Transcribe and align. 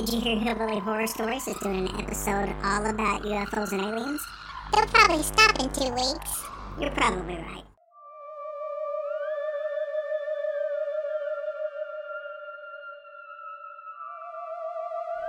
Did 0.00 0.14
you 0.14 0.20
hear 0.22 0.38
Hillbilly 0.38 0.78
Horror 0.78 1.06
Stories 1.06 1.46
is 1.46 1.58
doing 1.58 1.86
an 1.86 2.00
episode 2.00 2.48
all 2.64 2.86
about 2.86 3.20
UFOs 3.20 3.72
and 3.72 3.82
aliens? 3.82 4.26
They'll 4.72 4.86
probably 4.86 5.22
stop 5.22 5.60
in 5.60 5.68
two 5.72 5.92
weeks. 5.92 6.42
You're 6.80 6.90
probably 6.92 7.34
right. 7.34 7.64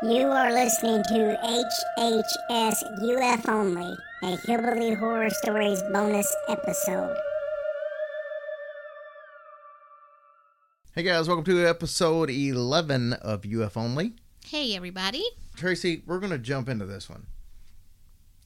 You 0.03 0.27
are 0.27 0.53
listening 0.53 1.03
to 1.03 1.37
HHS 1.99 2.83
UF 3.01 3.49
Only, 3.49 3.93
a 4.23 4.37
Hillbilly 4.37 4.93
Horror 4.93 5.31
Stories 5.31 5.83
bonus 5.91 6.33
episode. 6.47 7.17
Hey 10.95 11.03
guys, 11.03 11.27
welcome 11.27 11.43
to 11.43 11.67
episode 11.67 12.29
11 12.29 13.13
of 13.13 13.45
UF 13.45 13.75
Only. 13.75 14.13
Hey, 14.45 14.75
everybody. 14.75 15.23
Tracy, 15.55 16.03
we're 16.05 16.19
going 16.19 16.31
to 16.31 16.37
jump 16.37 16.67
into 16.69 16.85
this 16.85 17.09
one. 17.09 17.27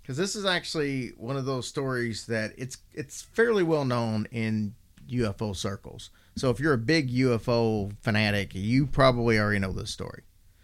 Cuz 0.06 0.18
this 0.18 0.36
is 0.36 0.46
actually 0.46 1.10
one 1.18 1.36
of 1.36 1.46
those 1.46 1.68
stories 1.68 2.28
that 2.28 2.54
it's 2.58 2.78
it's 2.94 3.24
fairly 3.24 3.64
well 3.64 3.86
known 3.86 4.28
in 4.32 4.76
UFO 5.10 5.56
circles. 5.56 6.12
So 6.36 6.52
if 6.52 6.60
you're 6.60 6.74
a 6.74 6.78
big 6.78 7.10
UFO 7.12 7.92
fanatic, 8.02 8.54
you 8.54 8.86
probably 8.86 9.40
already 9.40 9.58
know 9.60 9.72
this 9.72 9.90
story. 9.90 10.22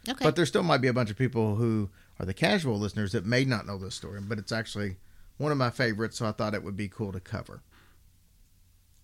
Okay. 0.07 0.23
But 0.23 0.35
there 0.35 0.45
still 0.45 0.61
might 0.63 0.81
be 0.81 0.87
a 0.87 0.93
bunch 0.93 1.09
of 1.09 1.17
people 1.17 1.55
who 1.55 1.89
are 2.20 2.25
the 2.25 2.34
casual 2.35 2.77
listeners 2.77 3.13
that 3.13 3.25
may 3.25 3.45
not 3.45 3.65
know 3.65 3.77
this 3.77 3.95
story, 3.95 4.20
but 4.21 4.37
it's 4.37 4.51
actually 4.51 4.98
one 5.37 5.51
of 5.51 5.57
my 5.57 5.71
favorites, 5.71 6.17
so 6.17 6.27
I 6.27 6.31
thought 6.34 6.53
it 6.53 6.63
would 6.63 6.77
be 6.77 6.87
cool 6.87 7.11
to 7.11 7.20
cover. 7.20 7.63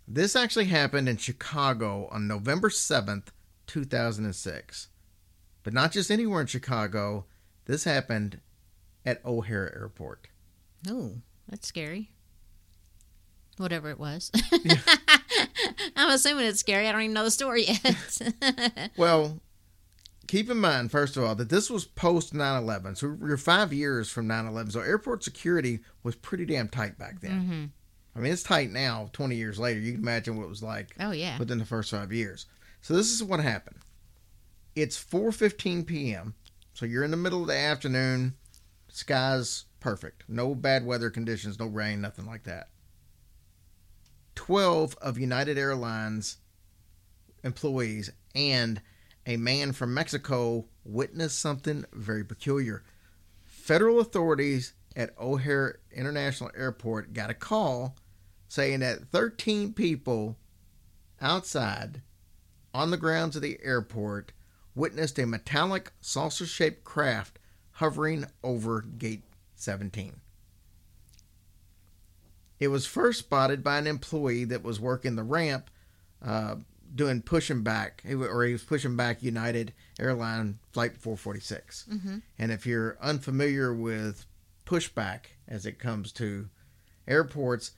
This 0.07 0.35
actually 0.35 0.65
happened 0.65 1.09
in 1.09 1.17
Chicago 1.17 2.07
on 2.11 2.27
November 2.27 2.69
7th, 2.69 3.27
2006. 3.65 4.87
But 5.67 5.73
not 5.73 5.91
just 5.91 6.09
anywhere 6.09 6.39
in 6.39 6.47
Chicago, 6.47 7.25
this 7.65 7.83
happened 7.83 8.39
at 9.05 9.19
O'Hare 9.25 9.69
Airport. 9.77 10.29
oh, 10.89 11.15
that's 11.49 11.67
scary. 11.67 12.09
Whatever 13.57 13.89
it 13.89 13.99
was. 13.99 14.31
I'm 15.97 16.09
assuming 16.11 16.45
it's 16.45 16.61
scary. 16.61 16.87
I 16.87 16.93
don't 16.93 17.01
even 17.01 17.13
know 17.13 17.25
the 17.25 17.31
story 17.31 17.65
yet. 17.65 18.91
Well, 18.97 19.41
keep 20.27 20.49
in 20.49 20.55
mind, 20.57 20.89
first 20.89 21.17
of 21.17 21.25
all, 21.25 21.35
that 21.35 21.49
this 21.49 21.69
was 21.69 21.83
post 21.83 22.33
9 22.33 22.63
11. 22.63 22.95
So 22.95 23.09
we're 23.19 23.35
five 23.35 23.73
years 23.73 24.09
from 24.09 24.25
9 24.25 24.45
11. 24.47 24.71
So 24.71 24.79
airport 24.79 25.21
security 25.25 25.79
was 26.01 26.15
pretty 26.15 26.45
damn 26.45 26.69
tight 26.69 26.97
back 26.97 27.19
then. 27.19 27.41
hmm 27.41 27.65
I 28.15 28.23
mean, 28.23 28.31
it's 28.31 28.41
tight 28.41 28.71
now, 28.71 29.09
20 29.11 29.35
years 29.35 29.59
later. 29.59 29.81
You 29.81 29.91
can 29.91 30.01
imagine 30.01 30.37
what 30.37 30.45
it 30.45 30.49
was 30.49 30.63
like 30.63 30.95
Oh, 30.97 31.11
yeah. 31.11 31.37
within 31.37 31.57
the 31.59 31.65
first 31.65 31.91
five 31.91 32.13
years. 32.13 32.45
So 32.79 32.93
this 32.93 33.11
is 33.11 33.21
what 33.21 33.41
happened. 33.41 33.79
It's 34.77 35.03
4:15 35.03 35.87
p.m. 35.87 36.35
So 36.75 36.85
you're 36.85 37.03
in 37.03 37.09
the 37.09 37.17
middle 37.17 37.41
of 37.41 37.47
the 37.47 37.57
afternoon. 37.57 38.35
Sky's 38.89 39.65
perfect. 39.79 40.25
No 40.27 40.53
bad 40.53 40.85
weather 40.85 41.09
conditions, 41.09 41.57
no 41.57 41.65
rain, 41.65 41.99
nothing 41.99 42.27
like 42.27 42.43
that. 42.43 42.69
12 44.35 44.95
of 45.01 45.17
United 45.17 45.57
Airlines 45.57 46.37
employees 47.43 48.11
and 48.35 48.79
a 49.25 49.37
man 49.37 49.71
from 49.71 49.95
Mexico 49.95 50.67
witnessed 50.85 51.39
something 51.39 51.83
very 51.91 52.23
peculiar. 52.23 52.83
Federal 53.45 53.99
authorities 53.99 54.73
at 54.95 55.19
O'Hare 55.19 55.79
International 55.91 56.51
Airport 56.55 57.13
got 57.13 57.31
a 57.31 57.33
call 57.33 57.95
saying 58.47 58.81
that 58.81 59.07
13 59.07 59.73
people 59.73 60.37
outside 61.19 62.03
on 62.75 62.91
the 62.91 62.97
grounds 62.97 63.35
of 63.35 63.41
the 63.41 63.57
airport 63.63 64.33
witnessed 64.77 65.19
a 65.19 65.25
metallic 65.25 65.91
saucer 65.99 66.45
shaped 66.45 66.83
craft 66.83 67.39
hovering 67.73 68.25
over 68.43 68.81
Gate 68.81 69.23
17. 69.55 70.13
It 72.59 72.69
was 72.69 72.85
first 72.85 73.19
spotted 73.19 73.63
by 73.63 73.77
an 73.77 73.87
employee 73.87 74.45
that 74.45 74.63
was 74.63 74.79
working 74.79 75.15
the 75.15 75.23
ramp, 75.23 75.69
uh, 76.23 76.55
doing 76.93 77.21
pushing 77.21 77.61
back, 77.61 78.03
or 78.09 78.45
he 78.45 78.53
was 78.53 78.63
pushing 78.63 78.95
back 78.95 79.21
United 79.21 79.73
Airline 79.99 80.59
Flight 80.71 80.97
446. 80.97 81.85
hmm 81.89 82.17
And 82.39 82.51
if 82.51 82.65
you're 82.65 82.97
unfamiliar 83.01 83.73
with 83.73 84.25
pushback 84.65 85.25
as 85.47 85.65
it 85.65 85.79
comes 85.79 86.11
to 86.13 86.49
airports, 87.07 87.71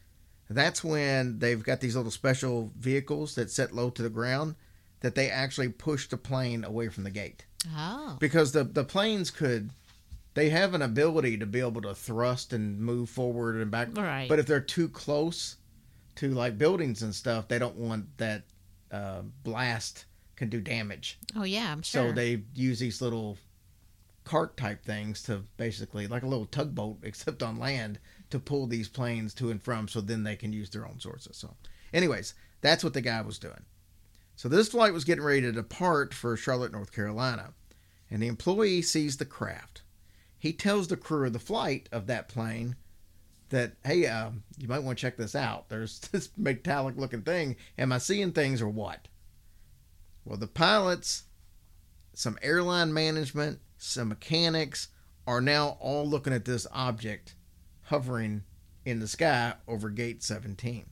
that's 0.49 0.83
when 0.83 1.39
they've 1.39 1.63
got 1.63 1.81
these 1.81 1.95
little 1.95 2.11
special 2.11 2.71
vehicles 2.77 3.35
that 3.35 3.51
set 3.51 3.73
low 3.73 3.89
to 3.91 4.01
the 4.01 4.09
ground 4.09 4.55
that 5.01 5.15
they 5.15 5.29
actually 5.29 5.69
push 5.69 6.07
the 6.07 6.17
plane 6.17 6.63
away 6.63 6.89
from 6.89 7.03
the 7.03 7.11
gate. 7.11 7.45
Oh. 7.75 8.17
Because 8.19 8.51
the, 8.51 8.63
the 8.63 8.83
planes 8.83 9.31
could, 9.31 9.69
they 10.33 10.49
have 10.49 10.73
an 10.73 10.81
ability 10.81 11.37
to 11.37 11.45
be 11.45 11.59
able 11.59 11.81
to 11.81 11.95
thrust 11.95 12.53
and 12.53 12.79
move 12.79 13.09
forward 13.09 13.55
and 13.55 13.71
back. 13.71 13.89
Right. 13.95 14.27
But 14.27 14.39
if 14.39 14.45
they're 14.45 14.59
too 14.59 14.89
close 14.89 15.55
to 16.15 16.29
like 16.29 16.57
buildings 16.57 17.01
and 17.01 17.13
stuff, 17.13 17.47
they 17.47 17.59
don't 17.59 17.75
want 17.75 18.17
that 18.17 18.43
uh, 18.91 19.21
blast 19.43 20.05
can 20.35 20.49
do 20.49 20.61
damage. 20.61 21.19
Oh, 21.35 21.43
yeah, 21.43 21.71
I'm 21.71 21.81
sure. 21.81 22.09
So 22.09 22.11
they 22.13 22.43
use 22.53 22.79
these 22.79 23.01
little 23.01 23.37
cart 24.25 24.55
type 24.57 24.83
things 24.83 25.23
to 25.23 25.43
basically 25.57 26.07
like 26.07 26.23
a 26.23 26.27
little 26.27 26.45
tugboat 26.45 26.97
except 27.03 27.41
on 27.41 27.57
land 27.57 27.99
to 28.29 28.39
pull 28.39 28.67
these 28.67 28.87
planes 28.87 29.33
to 29.33 29.49
and 29.49 29.61
from 29.61 29.87
so 29.87 30.01
then 30.01 30.23
they 30.23 30.35
can 30.35 30.53
use 30.53 30.69
their 30.69 30.85
own 30.85 30.99
sources. 30.99 31.35
So 31.35 31.55
anyways, 31.93 32.33
that's 32.61 32.83
what 32.83 32.93
the 32.93 33.01
guy 33.01 33.21
was 33.21 33.39
doing. 33.39 33.65
So 34.39 34.47
this 34.47 34.69
flight 34.69 34.93
was 34.93 35.03
getting 35.03 35.25
ready 35.25 35.41
to 35.41 35.51
depart 35.51 36.13
for 36.13 36.37
Charlotte, 36.37 36.71
North 36.71 36.93
Carolina, 36.93 37.55
and 38.09 38.21
the 38.23 38.27
employee 38.27 38.81
sees 38.81 39.17
the 39.17 39.25
craft. 39.25 39.81
He 40.37 40.53
tells 40.53 40.87
the 40.87 40.95
crew 40.95 41.27
of 41.27 41.33
the 41.33 41.39
flight 41.39 41.89
of 41.91 42.07
that 42.07 42.29
plane 42.29 42.77
that, 43.49 43.73
hey, 43.83 44.07
uh, 44.07 44.29
you 44.57 44.69
might 44.69 44.83
want 44.83 44.97
to 44.97 45.01
check 45.01 45.17
this 45.17 45.35
out. 45.35 45.67
There's 45.67 45.99
this 46.13 46.29
metallic 46.37 46.95
looking 46.95 47.23
thing. 47.23 47.57
Am 47.77 47.91
I 47.91 47.97
seeing 47.97 48.31
things 48.31 48.61
or 48.61 48.69
what? 48.69 49.09
Well, 50.23 50.37
the 50.37 50.47
pilots, 50.47 51.23
some 52.13 52.39
airline 52.41 52.93
management, 52.93 53.59
some 53.77 54.07
mechanics 54.07 54.87
are 55.27 55.41
now 55.41 55.75
all 55.81 56.07
looking 56.07 56.31
at 56.31 56.45
this 56.45 56.65
object 56.71 57.35
hovering 57.87 58.43
in 58.85 59.01
the 59.01 59.07
sky 59.09 59.55
over 59.67 59.89
gate 59.89 60.23
17. 60.23 60.85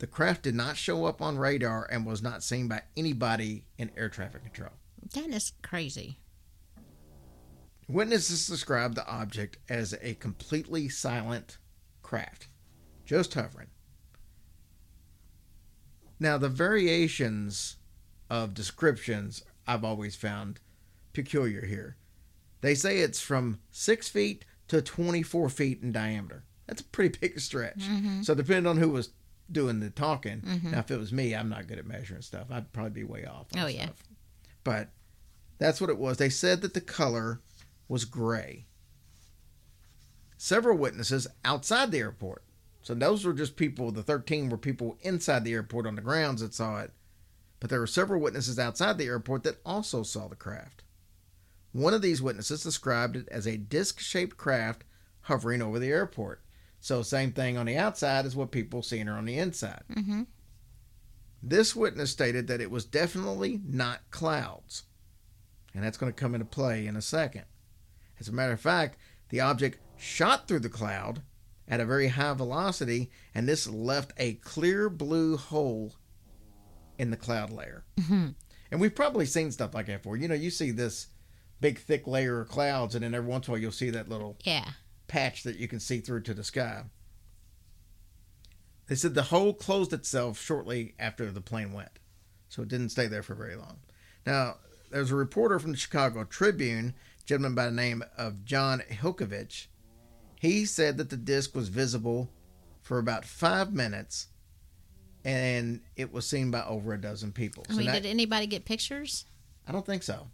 The 0.00 0.06
craft 0.06 0.42
did 0.42 0.54
not 0.54 0.78
show 0.78 1.04
up 1.04 1.20
on 1.20 1.36
radar 1.36 1.86
and 1.90 2.06
was 2.06 2.22
not 2.22 2.42
seen 2.42 2.68
by 2.68 2.82
anybody 2.96 3.66
in 3.76 3.90
air 3.96 4.08
traffic 4.08 4.42
control. 4.42 4.70
that 5.14 5.28
is 5.28 5.52
crazy. 5.62 6.18
Witnesses 7.86 8.46
described 8.46 8.94
the 8.94 9.06
object 9.06 9.58
as 9.68 9.94
a 10.00 10.14
completely 10.14 10.88
silent 10.88 11.58
craft, 12.02 12.48
just 13.04 13.34
hovering. 13.34 13.68
Now, 16.18 16.38
the 16.38 16.48
variations 16.48 17.76
of 18.30 18.54
descriptions 18.54 19.42
I've 19.66 19.84
always 19.84 20.16
found 20.16 20.60
peculiar 21.12 21.66
here. 21.66 21.96
They 22.62 22.74
say 22.74 22.98
it's 23.00 23.20
from 23.20 23.60
6 23.70 24.08
feet 24.08 24.44
to 24.68 24.80
24 24.80 25.48
feet 25.50 25.82
in 25.82 25.92
diameter. 25.92 26.44
That's 26.66 26.80
a 26.82 26.84
pretty 26.84 27.18
big 27.18 27.40
stretch. 27.40 27.80
Mhm. 27.80 28.24
So, 28.24 28.34
depending 28.34 28.66
on 28.66 28.76
who 28.78 28.90
was 28.90 29.10
doing 29.50 29.80
the 29.80 29.90
talking, 29.90 30.40
Mhm. 30.42 30.70
now 30.72 30.78
if 30.80 30.90
it 30.90 30.98
was 30.98 31.12
me, 31.12 31.34
I'm 31.34 31.48
not 31.48 31.66
good 31.66 31.78
at 31.78 31.86
measuring 31.86 32.22
stuff. 32.22 32.46
I'd 32.50 32.72
probably 32.72 32.92
be 32.92 33.04
way 33.04 33.24
off. 33.24 33.46
on 33.54 33.60
Oh, 33.62 33.66
yeah. 33.66 33.84
stuff. 33.86 34.02
But 34.64 34.90
that's 35.58 35.80
what 35.80 35.90
it 35.90 35.98
was. 35.98 36.16
They 36.18 36.30
said 36.30 36.60
that 36.62 36.74
the 36.74 36.80
color 36.80 37.40
was 37.88 38.04
gray. 38.04 38.66
Several 40.36 40.76
witnesses 40.76 41.26
outside 41.44 41.90
the 41.90 41.98
airport. 41.98 42.44
So 42.82 42.94
those 42.94 43.24
were 43.24 43.34
just 43.34 43.56
people, 43.56 43.92
the 43.92 44.02
13 44.02 44.48
were 44.48 44.56
people 44.56 44.98
inside 45.02 45.44
the 45.44 45.52
airport 45.52 45.86
on 45.86 45.96
the 45.96 46.02
grounds 46.02 46.40
that 46.40 46.54
saw 46.54 46.80
it. 46.80 46.92
But 47.58 47.68
there 47.68 47.80
were 47.80 47.86
several 47.86 48.20
witnesses 48.22 48.58
outside 48.58 48.96
the 48.96 49.04
airport 49.04 49.42
that 49.42 49.60
also 49.66 50.02
saw 50.02 50.28
the 50.28 50.36
craft. 50.36 50.82
One 51.72 51.92
of 51.92 52.00
these 52.02 52.22
witnesses 52.22 52.62
described 52.62 53.16
it 53.16 53.28
as 53.28 53.46
a 53.46 53.58
disc 53.58 54.00
shaped 54.00 54.36
craft 54.38 54.84
hovering 55.22 55.60
over 55.60 55.78
the 55.78 55.88
airport. 55.90 56.42
So, 56.80 57.02
same 57.02 57.32
thing 57.32 57.56
on 57.58 57.66
the 57.66 57.76
outside 57.76 58.24
as 58.26 58.34
what 58.34 58.50
people 58.50 58.82
seen 58.82 59.06
her 59.06 59.12
on 59.14 59.26
the 59.26 59.38
inside. 59.38 59.82
hmm 59.92 60.22
This 61.42 61.76
witness 61.76 62.10
stated 62.10 62.46
that 62.48 62.60
it 62.60 62.70
was 62.70 62.84
definitely 62.84 63.60
not 63.64 64.00
clouds. 64.10 64.84
And 65.74 65.84
that's 65.84 65.98
going 65.98 66.12
to 66.12 66.18
come 66.18 66.34
into 66.34 66.46
play 66.46 66.86
in 66.86 66.96
a 66.96 67.02
second. 67.02 67.44
As 68.18 68.28
a 68.28 68.32
matter 68.32 68.52
of 68.52 68.60
fact, 68.60 68.98
the 69.28 69.40
object 69.40 69.78
shot 69.96 70.48
through 70.48 70.60
the 70.60 70.68
cloud 70.68 71.22
at 71.68 71.80
a 71.80 71.84
very 71.84 72.08
high 72.08 72.34
velocity, 72.34 73.10
and 73.34 73.46
this 73.48 73.68
left 73.68 74.12
a 74.16 74.34
clear 74.34 74.88
blue 74.90 75.36
hole 75.36 75.94
in 76.98 77.10
the 77.10 77.16
cloud 77.16 77.50
layer. 77.50 77.84
hmm 78.06 78.28
And 78.70 78.80
we've 78.80 78.94
probably 78.94 79.26
seen 79.26 79.52
stuff 79.52 79.74
like 79.74 79.86
that 79.86 80.02
before. 80.02 80.16
You 80.16 80.28
know, 80.28 80.34
you 80.34 80.50
see 80.50 80.70
this 80.70 81.08
big, 81.60 81.78
thick 81.78 82.06
layer 82.06 82.40
of 82.40 82.48
clouds, 82.48 82.94
and 82.94 83.04
then 83.04 83.14
every 83.14 83.28
once 83.28 83.46
in 83.46 83.50
a 83.50 83.54
while 83.54 83.60
you'll 83.60 83.70
see 83.72 83.90
that 83.90 84.08
little 84.08 84.36
Yeah. 84.44 84.70
Patch 85.10 85.42
that 85.42 85.56
you 85.58 85.66
can 85.66 85.80
see 85.80 85.98
through 85.98 86.20
to 86.22 86.34
the 86.34 86.44
sky. 86.44 86.84
They 88.86 88.94
said 88.94 89.14
the 89.14 89.24
hole 89.24 89.52
closed 89.52 89.92
itself 89.92 90.38
shortly 90.40 90.94
after 91.00 91.32
the 91.32 91.40
plane 91.40 91.72
went, 91.72 91.98
so 92.48 92.62
it 92.62 92.68
didn't 92.68 92.90
stay 92.90 93.08
there 93.08 93.24
for 93.24 93.34
very 93.34 93.56
long. 93.56 93.80
Now, 94.24 94.58
there's 94.90 95.10
a 95.10 95.16
reporter 95.16 95.58
from 95.58 95.72
the 95.72 95.76
Chicago 95.76 96.22
Tribune, 96.22 96.94
a 97.20 97.24
gentleman 97.26 97.56
by 97.56 97.64
the 97.66 97.72
name 97.72 98.04
of 98.16 98.44
Jon 98.44 98.82
Hilkevitch. 98.88 99.66
He 100.40 100.64
said 100.64 100.96
that 100.98 101.10
the 101.10 101.16
disc 101.16 101.56
was 101.56 101.68
visible 101.68 102.30
for 102.82 102.98
about 103.00 103.24
five 103.24 103.72
minutes, 103.72 104.28
and 105.24 105.80
it 105.96 106.12
was 106.12 106.24
seen 106.28 106.52
by 106.52 106.64
over 106.64 106.92
a 106.92 107.00
dozen 107.00 107.32
people. 107.32 107.64
I 107.68 107.72
So 107.72 107.78
mean, 107.78 107.86
now- 107.88 107.94
did 107.94 108.06
anybody 108.06 108.46
get 108.46 108.64
pictures? 108.64 109.26
I 109.66 109.72
don't 109.72 109.84
think 109.86 110.04
so. 110.04 110.30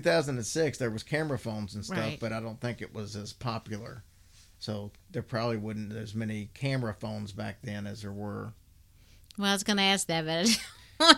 2006, 0.00 0.78
there 0.78 0.90
was 0.90 1.02
camera 1.02 1.38
phones 1.38 1.74
and 1.74 1.84
stuff, 1.84 1.98
Right. 1.98 2.18
but 2.20 2.32
I 2.32 2.40
don't 2.40 2.60
think 2.60 2.80
it 2.82 2.94
was 2.94 3.16
as 3.16 3.32
popular. 3.32 4.02
So 4.58 4.90
there 5.10 5.22
probably 5.22 5.56
wouldn't 5.56 5.92
as 5.92 6.14
many 6.14 6.50
camera 6.54 6.94
phones 6.98 7.32
back 7.32 7.58
then 7.62 7.86
as 7.86 8.02
there 8.02 8.12
were. 8.12 8.52
Well, 9.38 9.50
I 9.50 9.52
was 9.52 9.62
going 9.64 9.76
to 9.78 9.82
ask 9.82 10.06
that, 10.08 10.24
but 10.26 10.58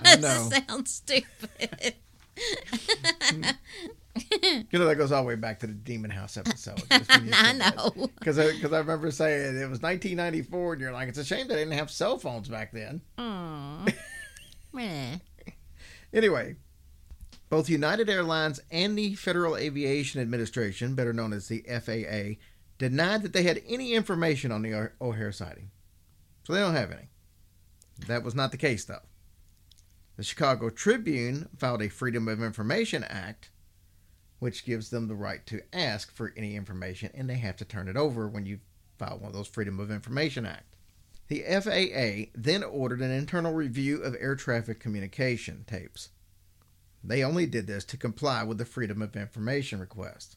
I 0.05 0.17
know. 0.21 0.51
sounds 0.69 0.91
stupid. 0.93 1.95
You 4.43 4.79
know 4.79 4.87
that 4.87 4.97
goes 4.97 5.13
all 5.13 5.21
the 5.23 5.29
way 5.29 5.35
back 5.35 5.61
to 5.61 5.67
the 5.67 5.75
Demon 5.75 6.11
House 6.11 6.39
episode. 6.39 6.83
just 6.91 7.11
I 7.11 7.53
know. 7.53 8.09
Because 8.19 8.39
I, 8.39 8.59
'cause 8.59 8.73
I 8.73 8.79
remember 8.79 9.11
saying 9.11 9.57
it 9.57 9.69
was 9.69 9.83
1994, 9.83 10.73
and 10.73 10.81
you're 10.81 10.91
like, 10.93 11.09
it's 11.11 11.19
a 11.19 11.25
shame 11.25 11.47
they 11.49 11.55
didn't 11.57 11.75
have 11.75 11.91
cell 11.91 12.17
phones 12.19 12.49
back 12.49 12.73
then. 12.73 13.03
Anyway, 16.15 16.57
both 17.49 17.69
United 17.69 18.11
Airlines 18.11 18.61
and 18.71 18.99
the 18.99 19.15
Federal 19.15 19.57
Aviation 19.57 20.21
Administration, 20.21 20.95
better 20.95 21.13
known 21.13 21.33
as 21.33 21.49
the 21.49 21.65
FAA, 21.69 22.41
denied 22.79 23.23
that 23.23 23.33
they 23.33 23.45
had 23.45 23.63
any 23.69 23.95
information 23.95 24.51
on 24.51 24.63
the 24.63 24.75
O'H-, 24.75 24.93
O'Hare 25.01 25.33
sighting. 25.33 25.71
So 26.45 26.53
they 26.53 26.61
don't 26.61 26.75
have 26.75 26.93
any. 26.93 27.09
That 28.07 28.23
was 28.25 28.35
not 28.35 28.51
the 28.51 28.57
case, 28.57 28.85
though. 28.85 29.03
The 30.17 30.25
Chicago 30.25 30.71
Tribune 30.71 31.49
filed 31.57 31.83
a 31.83 31.89
Freedom 31.89 32.27
of 32.29 32.43
Information 32.43 33.05
Act, 33.05 33.51
which 34.39 34.65
gives 34.65 34.91
them 34.91 35.09
the 35.09 35.15
right 35.15 35.47
to 35.47 35.63
ask 35.73 36.13
for 36.15 36.33
any 36.37 36.57
information, 36.57 37.11
and 37.15 37.29
they 37.29 37.37
have 37.37 37.57
to 37.57 37.65
turn 37.65 37.89
it 37.89 37.97
over 37.97 38.29
when 38.29 38.47
you 38.47 38.61
file 38.99 39.19
one 39.19 39.29
of 39.29 39.35
those 39.35 39.49
Freedom 39.49 39.79
of 39.79 39.91
Information 39.91 40.47
Act. 40.47 40.75
The 41.29 41.43
FAA 41.43 42.31
then 42.35 42.63
ordered 42.63 43.01
an 43.01 43.11
internal 43.11 43.53
review 43.53 44.03
of 44.03 44.17
air 44.19 44.37
traffic 44.37 44.79
communication 44.81 45.65
tapes. 45.67 46.11
They 47.07 47.23
only 47.23 47.47
did 47.47 47.67
this 47.67 47.85
to 47.87 47.97
comply 47.97 48.43
with 48.43 48.59
the 48.59 48.65
Freedom 48.65 49.01
of 49.01 49.15
Information 49.17 49.79
request. 49.79 50.37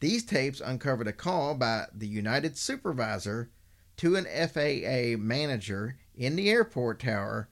These 0.00 0.24
tapes 0.24 0.60
uncovered 0.60 1.08
a 1.08 1.12
call 1.12 1.54
by 1.54 1.86
the 1.94 2.06
United 2.06 2.58
supervisor 2.58 3.50
to 3.96 4.16
an 4.16 4.24
FAA 4.26 5.16
manager 5.18 5.96
in 6.14 6.36
the 6.36 6.50
airport 6.50 7.00
tower 7.00 7.48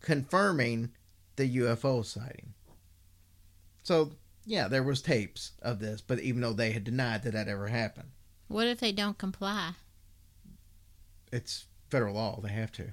confirming 0.00 0.92
the 1.36 1.56
UFO 1.58 2.04
sighting. 2.04 2.54
So, 3.82 4.12
yeah, 4.46 4.68
there 4.68 4.82
was 4.82 5.02
tapes 5.02 5.52
of 5.60 5.80
this, 5.80 6.00
but 6.00 6.20
even 6.20 6.40
though 6.40 6.52
they 6.54 6.72
had 6.72 6.84
denied 6.84 7.22
that 7.24 7.32
that 7.34 7.48
ever 7.48 7.68
happened, 7.68 8.10
What 8.48 8.66
if 8.68 8.80
they 8.80 8.92
don't 8.92 9.18
comply? 9.18 9.72
it's 11.32 11.66
federal 11.90 12.14
law. 12.14 12.40
They 12.40 12.50
have 12.52 12.72
to. 12.72 12.92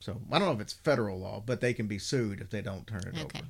So 0.00 0.20
I 0.30 0.38
don't 0.38 0.48
know 0.48 0.54
if 0.54 0.60
it's 0.60 0.72
federal 0.72 1.18
law, 1.18 1.42
but 1.44 1.60
they 1.60 1.74
can 1.74 1.86
be 1.86 1.98
sued 1.98 2.40
if 2.40 2.50
they 2.50 2.62
don't 2.62 2.86
turn 2.86 3.02
it 3.06 3.18
Okay. 3.20 3.38
over. 3.40 3.48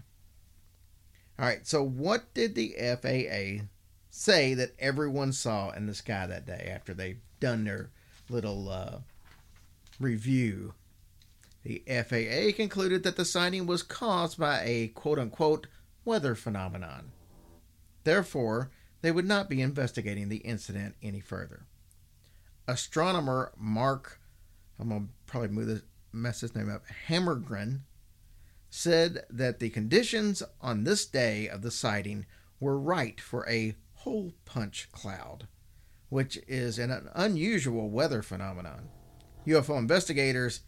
All 1.39 1.45
right. 1.47 1.67
So 1.67 1.83
what 1.83 2.33
did 2.35 2.55
the 2.55 2.75
FAA 2.79 3.65
say 4.11 4.55
that 4.55 4.75
everyone 4.79 5.33
saw 5.33 5.71
in 5.71 5.87
the 5.87 5.95
sky 5.95 6.27
that 6.27 6.47
day 6.47 6.71
after 6.75 6.95
they've 6.95 7.21
done 7.41 7.65
their 7.65 7.91
little 8.29 8.69
uh, 8.69 8.99
review? 10.00 10.75
The 11.65 11.83
FAA 11.87 12.56
concluded 12.56 13.03
that 13.03 13.17
the 13.17 13.25
sighting 13.25 13.67
was 13.67 13.83
caused 13.83 14.39
by 14.39 14.62
a 14.65 14.89
quote 14.89 15.19
unquote 15.19 15.67
weather 16.05 16.35
phenomenon. 16.35 17.12
Therefore, 18.05 18.71
they 19.03 19.11
would 19.11 19.27
not 19.27 19.50
be 19.50 19.61
investigating 19.61 20.29
the 20.29 20.39
incident 20.39 20.95
any 21.03 21.21
further 21.21 21.67
astronomer 22.69 23.50
Mark, 23.56 24.21
I'm 24.79 24.91
gonna 24.91 25.06
probably 25.27 25.49
move 25.49 25.67
this, 25.67 25.83
mess 26.13 26.41
this 26.41 26.55
name 26.55 26.71
up, 26.71 26.85
Hammergren, 27.09 27.81
said 28.71 29.25
that 29.31 29.61
the 29.61 29.71
conditions 29.71 30.43
on 30.61 30.85
this 30.85 31.07
day 31.07 31.49
of 31.49 31.63
the 31.63 31.71
sighting 31.71 32.27
were 32.61 32.79
right 32.79 33.21
for 33.21 33.49
a 33.49 33.77
hole 33.95 34.33
punch 34.45 34.89
cloud, 34.93 35.49
which 36.09 36.39
is 36.47 36.79
an 36.79 37.09
unusual 37.15 37.89
weather 37.89 38.23
phenomenon. 38.23 38.89
UFO 39.47 39.79
investigators 39.79 40.61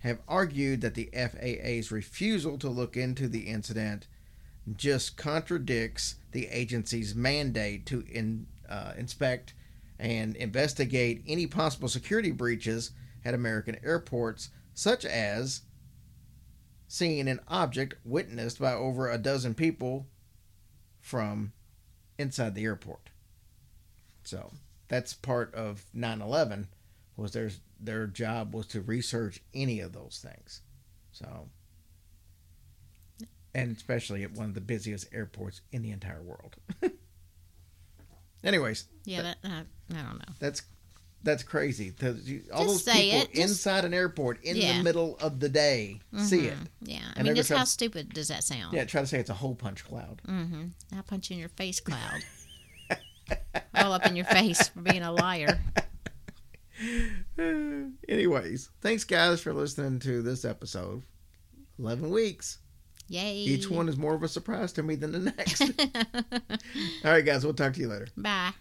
have 0.00 0.20
argued 0.28 0.80
that 0.80 0.94
the 0.94 1.10
FAA's 1.12 1.90
refusal 1.90 2.58
to 2.58 2.68
look 2.68 2.96
into 2.96 3.28
the 3.28 3.48
incident 3.48 4.06
just 4.76 5.16
contradicts 5.16 6.16
the 6.32 6.46
agency's 6.48 7.14
mandate 7.14 7.86
to 7.86 8.04
in, 8.10 8.46
uh, 8.68 8.92
inspect 8.96 9.54
and 9.98 10.36
investigate 10.36 11.22
any 11.26 11.46
possible 11.46 11.88
security 11.88 12.30
breaches 12.30 12.92
at 13.24 13.34
American 13.34 13.76
airports, 13.82 14.50
such 14.78 15.04
as 15.04 15.62
seeing 16.86 17.28
an 17.28 17.40
object 17.48 17.94
witnessed 18.04 18.60
by 18.60 18.72
over 18.72 19.10
a 19.10 19.18
dozen 19.18 19.52
people 19.52 20.06
from 21.00 21.52
inside 22.16 22.54
the 22.54 22.62
airport. 22.62 23.10
So 24.22 24.52
that's 24.86 25.14
part 25.14 25.52
of 25.52 25.84
9/11 25.92 26.68
was 27.16 27.32
their 27.32 27.50
their 27.80 28.06
job 28.06 28.54
was 28.54 28.68
to 28.68 28.80
research 28.80 29.42
any 29.52 29.80
of 29.80 29.92
those 29.92 30.20
things. 30.24 30.62
So 31.10 31.48
and 33.52 33.76
especially 33.76 34.22
at 34.22 34.30
one 34.30 34.46
of 34.46 34.54
the 34.54 34.60
busiest 34.60 35.12
airports 35.12 35.60
in 35.72 35.82
the 35.82 35.90
entire 35.90 36.22
world. 36.22 36.54
Anyways, 38.44 38.84
Yeah, 39.04 39.22
that, 39.22 39.38
uh, 39.42 39.62
I 39.92 40.02
don't 40.02 40.18
know. 40.20 40.34
that's 40.38 40.62
that's 41.22 41.42
crazy. 41.42 41.92
All 42.02 42.12
Just 42.12 42.48
those 42.52 42.84
say 42.84 43.10
people 43.10 43.20
it. 43.22 43.34
Just- 43.34 43.50
inside 43.50 43.84
an 43.84 43.92
airport 43.94 44.42
in 44.44 44.56
Yeah. 44.56 44.78
the 44.78 44.84
middle 44.84 45.16
of 45.20 45.40
the 45.40 45.48
day 45.48 46.00
see 46.16 46.46
it. 46.46 46.56
Yeah. 46.80 47.00
I 47.16 47.22
mean, 47.22 47.34
just 47.34 47.50
how 47.50 47.64
stupid 47.64 48.12
does 48.14 48.28
that 48.28 48.44
sound? 48.44 48.74
Yeah, 48.74 48.84
try 48.84 49.00
to 49.00 49.06
say 49.06 49.18
it's 49.18 49.30
a 49.30 49.34
hole 49.34 49.54
punch 49.54 49.84
cloud. 49.84 50.20
Mm-hmm. 50.28 50.64
I'll 50.96 51.02
punch 51.02 51.30
in 51.30 51.38
your 51.38 51.48
face, 51.50 51.80
cloud. 51.80 52.22
All 53.74 53.92
up 53.92 54.06
in 54.06 54.16
your 54.16 54.24
face 54.24 54.68
for 54.68 54.80
being 54.80 55.02
a 55.02 55.12
liar. 55.12 55.58
Anyways, 58.08 58.70
thanks 58.80 59.04
guys 59.04 59.40
for 59.40 59.52
listening 59.52 59.98
to 60.00 60.22
this 60.22 60.44
episode. 60.44 61.02
Eleven 61.78 62.10
weeks. 62.10 62.58
Yay. 63.08 63.36
Each 63.36 63.70
one 63.70 63.88
is 63.88 63.96
more 63.96 64.14
of 64.14 64.22
a 64.22 64.28
surprise 64.28 64.72
to 64.74 64.82
me 64.82 64.94
than 64.94 65.12
the 65.12 65.18
next. 65.36 65.62
All 67.04 67.10
right, 67.12 67.24
guys, 67.24 67.42
we'll 67.44 67.54
talk 67.54 67.72
to 67.74 67.80
you 67.80 67.88
later. 67.88 68.08
Bye. 68.16 68.52